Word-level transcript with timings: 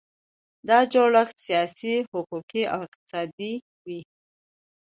دا 0.67 0.79
جوړښت 0.93 1.37
سیاسي، 1.47 1.93
حقوقي 2.11 2.63
او 2.73 2.79
اقتصادي 2.87 3.53
وي. 3.85 4.01